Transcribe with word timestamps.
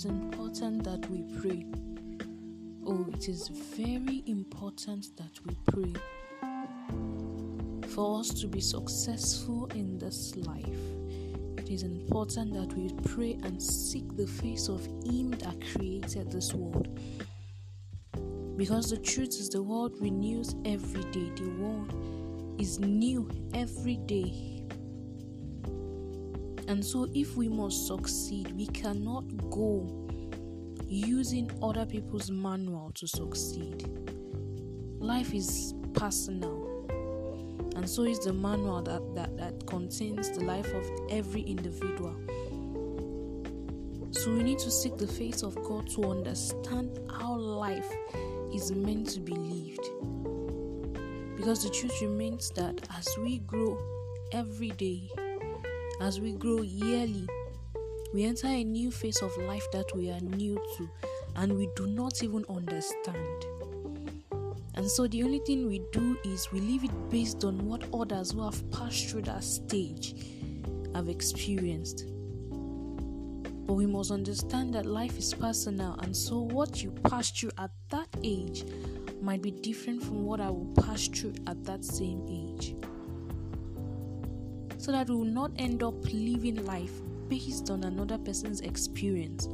is 0.00 0.06
important 0.06 0.82
that 0.82 1.10
we 1.10 1.22
pray. 1.42 1.66
Oh, 2.86 3.06
it 3.12 3.28
is 3.28 3.48
very 3.48 4.22
important 4.26 5.14
that 5.18 5.38
we 5.44 5.54
pray 5.70 5.92
for 7.86 8.20
us 8.20 8.30
to 8.40 8.46
be 8.46 8.62
successful 8.62 9.66
in 9.74 9.98
this 9.98 10.34
life. 10.36 10.80
It 11.58 11.68
is 11.68 11.82
important 11.82 12.54
that 12.54 12.72
we 12.78 12.88
pray 13.12 13.38
and 13.42 13.62
seek 13.62 14.16
the 14.16 14.26
face 14.26 14.68
of 14.68 14.82
Him 15.04 15.32
that 15.32 15.56
created 15.74 16.32
this 16.32 16.54
world. 16.54 16.98
Because 18.56 18.88
the 18.88 18.96
truth 18.96 19.38
is, 19.38 19.50
the 19.50 19.62
world 19.62 19.96
renews 20.00 20.54
every 20.64 21.04
day, 21.10 21.30
the 21.36 21.50
world 21.58 21.92
is 22.58 22.78
new 22.78 23.28
every 23.52 23.96
day. 23.96 24.59
And 26.70 26.84
so, 26.84 27.08
if 27.12 27.36
we 27.36 27.48
must 27.48 27.88
succeed, 27.88 28.52
we 28.52 28.68
cannot 28.68 29.24
go 29.50 30.06
using 30.86 31.50
other 31.60 31.84
people's 31.84 32.30
manual 32.30 32.92
to 32.94 33.08
succeed. 33.08 33.88
Life 35.00 35.34
is 35.34 35.74
personal, 35.94 36.86
and 37.74 37.90
so 37.90 38.04
is 38.04 38.20
the 38.20 38.32
manual 38.32 38.82
that, 38.82 39.02
that, 39.16 39.36
that 39.36 39.66
contains 39.66 40.30
the 40.30 40.44
life 40.44 40.72
of 40.72 40.88
every 41.10 41.40
individual. 41.40 42.14
So, 44.12 44.32
we 44.32 44.44
need 44.44 44.60
to 44.60 44.70
seek 44.70 44.96
the 44.96 45.08
face 45.08 45.42
of 45.42 45.56
God 45.64 45.90
to 45.96 46.04
understand 46.04 47.00
how 47.10 47.36
life 47.36 47.92
is 48.54 48.70
meant 48.70 49.08
to 49.08 49.18
be 49.18 49.32
lived. 49.32 49.88
Because 51.36 51.64
the 51.64 51.70
truth 51.70 52.00
remains 52.00 52.50
that 52.50 52.80
as 52.96 53.08
we 53.18 53.38
grow 53.38 53.76
every 54.32 54.68
day, 54.68 55.10
as 56.00 56.18
we 56.18 56.32
grow 56.32 56.62
yearly, 56.62 57.28
we 58.14 58.24
enter 58.24 58.46
a 58.46 58.64
new 58.64 58.90
phase 58.90 59.20
of 59.22 59.36
life 59.36 59.66
that 59.72 59.94
we 59.94 60.10
are 60.10 60.20
new 60.20 60.56
to 60.76 60.88
and 61.36 61.56
we 61.56 61.68
do 61.76 61.86
not 61.86 62.22
even 62.22 62.44
understand. 62.48 63.44
And 64.74 64.90
so 64.90 65.06
the 65.06 65.22
only 65.22 65.40
thing 65.40 65.68
we 65.68 65.82
do 65.92 66.18
is 66.24 66.50
we 66.52 66.60
live 66.60 66.84
it 66.84 67.10
based 67.10 67.44
on 67.44 67.66
what 67.66 67.84
others 67.92 68.32
who 68.32 68.42
have 68.42 68.70
passed 68.70 69.10
through 69.10 69.22
that 69.22 69.44
stage 69.44 70.14
have 70.94 71.08
experienced. 71.08 72.06
But 73.66 73.74
we 73.74 73.86
must 73.86 74.10
understand 74.10 74.74
that 74.74 74.86
life 74.86 75.18
is 75.18 75.34
personal, 75.34 75.94
and 76.00 76.16
so 76.16 76.40
what 76.40 76.82
you 76.82 76.90
pass 76.90 77.30
through 77.30 77.52
at 77.58 77.70
that 77.90 78.08
age 78.24 78.64
might 79.20 79.42
be 79.42 79.50
different 79.50 80.02
from 80.02 80.24
what 80.24 80.40
I 80.40 80.48
will 80.50 80.72
pass 80.82 81.06
through 81.06 81.34
at 81.46 81.62
that 81.64 81.84
same 81.84 82.26
age. 82.28 82.74
So 84.80 84.92
that 84.92 85.10
we 85.10 85.14
will 85.14 85.24
not 85.26 85.50
end 85.58 85.82
up 85.82 85.94
living 86.10 86.64
life 86.64 87.02
based 87.28 87.68
on 87.68 87.84
another 87.84 88.16
person's 88.16 88.62
experience 88.62 89.46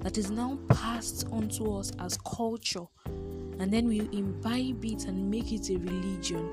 that 0.00 0.16
is 0.16 0.30
now 0.30 0.58
passed 0.70 1.26
on 1.30 1.50
to 1.50 1.76
us 1.76 1.92
as 1.98 2.16
culture, 2.16 2.86
and 3.04 3.70
then 3.70 3.86
we 3.86 4.00
imbibe 4.12 4.82
it 4.82 5.04
and 5.04 5.30
make 5.30 5.52
it 5.52 5.68
a 5.68 5.76
religion 5.76 6.48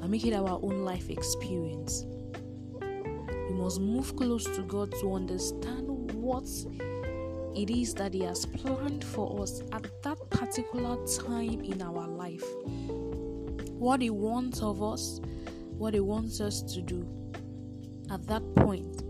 and 0.00 0.10
make 0.10 0.24
it 0.24 0.32
our 0.32 0.58
own 0.62 0.86
life 0.86 1.10
experience. 1.10 2.06
We 2.80 3.54
must 3.56 3.78
move 3.78 4.16
close 4.16 4.44
to 4.44 4.62
God 4.62 4.90
to 5.02 5.12
understand 5.12 5.86
what 6.14 6.48
it 7.54 7.68
is 7.68 7.92
that 7.92 8.14
He 8.14 8.20
has 8.20 8.46
planned 8.46 9.04
for 9.04 9.42
us 9.42 9.60
at 9.72 10.02
that 10.02 10.30
particular 10.30 10.96
time 11.06 11.60
in 11.60 11.82
our 11.82 12.08
life. 12.08 12.44
What 13.78 14.00
He 14.00 14.08
wants 14.08 14.62
of 14.62 14.82
us, 14.82 15.20
what 15.76 15.92
He 15.92 16.00
wants 16.00 16.40
us 16.40 16.62
to 16.62 16.80
do 16.80 17.06
at 18.10 18.26
that 18.26 18.42
point. 18.56 19.02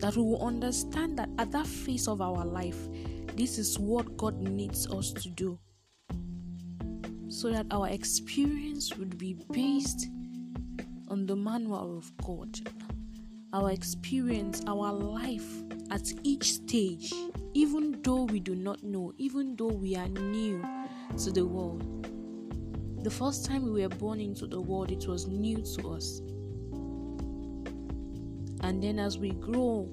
That 0.00 0.16
we 0.16 0.22
will 0.22 0.46
understand 0.46 1.18
that 1.18 1.30
at 1.38 1.52
that 1.52 1.66
phase 1.66 2.06
of 2.06 2.20
our 2.20 2.44
life, 2.44 2.88
this 3.34 3.58
is 3.58 3.78
what 3.78 4.16
God 4.16 4.40
needs 4.40 4.86
us 4.88 5.12
to 5.12 5.28
do. 5.30 5.58
So 7.28 7.50
that 7.50 7.66
our 7.70 7.88
experience 7.88 8.96
would 8.96 9.18
be 9.18 9.36
based 9.52 10.08
on 11.08 11.26
the 11.26 11.36
manual 11.36 11.98
of 11.98 12.12
God. 12.24 12.58
Our 13.52 13.70
experience, 13.70 14.62
our 14.66 14.92
life 14.92 15.46
at 15.90 16.12
each 16.22 16.52
stage, 16.52 17.12
even 17.54 18.00
though 18.02 18.24
we 18.24 18.40
do 18.40 18.54
not 18.54 18.82
know, 18.82 19.12
even 19.16 19.56
though 19.56 19.68
we 19.68 19.96
are 19.96 20.08
new 20.08 20.62
to 21.16 21.30
the 21.30 21.44
world. 21.44 22.06
The 23.02 23.10
first 23.10 23.44
time 23.46 23.62
we 23.62 23.82
were 23.82 23.88
born 23.88 24.20
into 24.20 24.46
the 24.46 24.60
world, 24.60 24.90
it 24.90 25.06
was 25.06 25.26
new 25.26 25.62
to 25.76 25.90
us. 25.90 26.20
And 28.66 28.82
then 28.82 28.98
as 28.98 29.16
we 29.16 29.30
grow, 29.30 29.88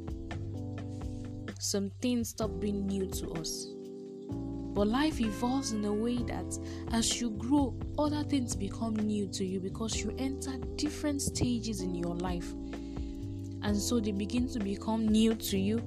some 1.59 1.91
things 2.01 2.29
stop 2.29 2.59
being 2.59 2.87
new 2.87 3.05
to 3.05 3.29
us. 3.33 3.67
But 4.73 4.87
life 4.87 5.21
evolves 5.21 5.73
in 5.73 5.85
a 5.85 5.93
way 5.93 6.17
that 6.23 6.57
as 6.91 7.21
you 7.21 7.29
grow, 7.29 7.77
other 7.99 8.23
things 8.23 8.55
become 8.55 8.95
new 8.95 9.27
to 9.27 9.45
you 9.45 9.59
because 9.59 10.01
you 10.01 10.15
enter 10.17 10.57
different 10.75 11.21
stages 11.21 11.81
in 11.81 11.93
your 11.93 12.15
life. 12.15 12.51
And 13.61 13.77
so 13.77 13.99
they 13.99 14.11
begin 14.11 14.47
to 14.53 14.59
become 14.59 15.07
new 15.07 15.35
to 15.35 15.59
you, 15.59 15.77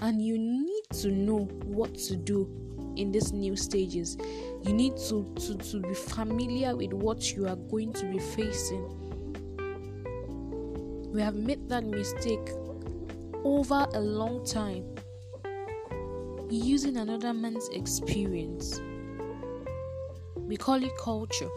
and 0.00 0.22
you 0.22 0.38
need 0.38 0.84
to 1.00 1.08
know 1.08 1.40
what 1.64 1.96
to 1.96 2.14
do 2.14 2.94
in 2.96 3.10
these 3.10 3.32
new 3.32 3.56
stages. 3.56 4.16
You 4.62 4.72
need 4.72 4.96
to, 5.08 5.34
to, 5.40 5.56
to 5.56 5.80
be 5.80 5.94
familiar 5.94 6.76
with 6.76 6.92
what 6.92 7.32
you 7.32 7.48
are 7.48 7.56
going 7.56 7.92
to 7.94 8.06
be 8.06 8.20
facing. 8.20 9.11
We 11.12 11.20
have 11.20 11.34
made 11.34 11.68
that 11.68 11.84
mistake 11.84 12.52
over 13.44 13.86
a 13.92 14.00
long 14.00 14.46
time 14.46 14.86
using 16.48 16.96
another 16.96 17.34
man's 17.34 17.68
experience. 17.68 18.80
We 20.38 20.56
call 20.56 20.82
it 20.82 20.96
culture. 20.98 21.50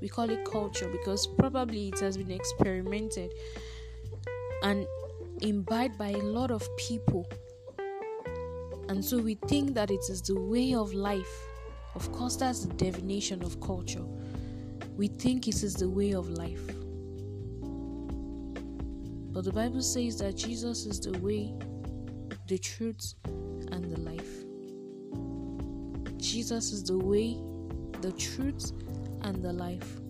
We 0.00 0.08
call 0.08 0.30
it 0.30 0.44
culture 0.44 0.88
because 0.88 1.26
probably 1.26 1.88
it 1.88 1.98
has 1.98 2.16
been 2.16 2.30
experimented 2.30 3.34
and 4.62 4.86
imbibed 5.40 5.98
by 5.98 6.10
a 6.10 6.22
lot 6.22 6.52
of 6.52 6.68
people. 6.76 7.28
And 8.88 9.04
so 9.04 9.18
we 9.18 9.34
think 9.48 9.74
that 9.74 9.90
it 9.90 10.04
is 10.08 10.22
the 10.22 10.40
way 10.40 10.72
of 10.72 10.94
life. 10.94 11.48
Of 11.96 12.12
course, 12.12 12.36
that's 12.36 12.64
the 12.64 12.72
definition 12.74 13.42
of 13.42 13.60
culture. 13.60 14.04
We 14.96 15.08
think 15.08 15.48
it 15.48 15.64
is 15.64 15.74
the 15.74 15.88
way 15.88 16.12
of 16.12 16.30
life. 16.30 16.85
But 19.36 19.44
the 19.44 19.52
Bible 19.52 19.82
says 19.82 20.16
that 20.20 20.34
Jesus 20.34 20.86
is 20.86 20.98
the 20.98 21.18
way, 21.18 21.52
the 22.48 22.56
truth, 22.56 23.12
and 23.70 23.84
the 23.84 24.00
life. 24.00 24.46
Jesus 26.16 26.72
is 26.72 26.82
the 26.84 26.96
way, 26.96 27.36
the 28.00 28.12
truth, 28.12 28.72
and 29.24 29.44
the 29.44 29.52
life. 29.52 30.00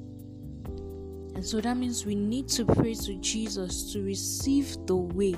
And 1.34 1.44
so 1.44 1.60
that 1.60 1.76
means 1.76 2.06
we 2.06 2.14
need 2.14 2.46
to 2.50 2.64
pray 2.64 2.94
to 2.94 3.14
Jesus 3.16 3.92
to 3.94 4.04
receive 4.04 4.76
the 4.86 4.94
way, 4.94 5.34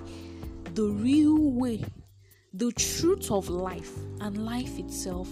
the 0.75 0.89
real 0.89 1.51
way, 1.51 1.83
the 2.53 2.71
truth 2.73 3.31
of 3.31 3.49
life, 3.49 3.97
and 4.21 4.45
life 4.45 4.79
itself. 4.79 5.31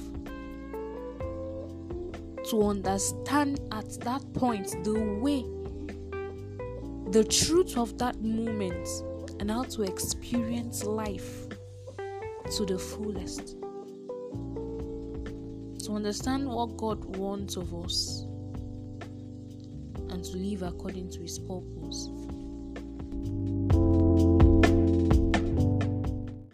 To 2.49 2.63
understand 2.65 3.61
at 3.71 4.01
that 4.01 4.23
point 4.33 4.83
the 4.83 5.19
way, 5.21 5.45
the 7.11 7.25
truth 7.25 7.77
of 7.77 7.97
that 7.99 8.21
moment, 8.21 8.89
and 9.39 9.51
how 9.51 9.63
to 9.65 9.83
experience 9.83 10.85
life 10.85 11.47
to 12.57 12.65
the 12.65 12.79
fullest. 12.79 13.57
To 15.85 15.93
understand 15.93 16.49
what 16.49 16.77
God 16.77 17.17
wants 17.17 17.57
of 17.57 17.73
us 17.75 18.27
and 20.11 20.25
to 20.25 20.37
live 20.37 20.63
according 20.63 21.11
to 21.11 21.21
His 21.21 21.39
purpose. 21.39 22.11